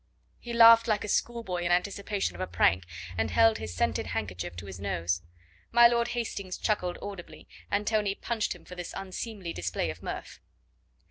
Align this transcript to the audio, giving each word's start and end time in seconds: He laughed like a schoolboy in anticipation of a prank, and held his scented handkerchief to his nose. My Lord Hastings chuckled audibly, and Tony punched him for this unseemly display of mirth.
He 0.39 0.51
laughed 0.51 0.87
like 0.87 1.03
a 1.03 1.07
schoolboy 1.07 1.61
in 1.63 1.71
anticipation 1.71 2.33
of 2.33 2.41
a 2.41 2.47
prank, 2.47 2.85
and 3.19 3.29
held 3.29 3.59
his 3.59 3.71
scented 3.75 4.07
handkerchief 4.07 4.55
to 4.55 4.65
his 4.65 4.79
nose. 4.79 5.21
My 5.71 5.87
Lord 5.87 6.07
Hastings 6.17 6.57
chuckled 6.57 6.97
audibly, 7.03 7.47
and 7.69 7.85
Tony 7.85 8.15
punched 8.15 8.55
him 8.55 8.65
for 8.65 8.73
this 8.73 8.95
unseemly 8.97 9.53
display 9.53 9.91
of 9.91 10.01
mirth. 10.01 10.39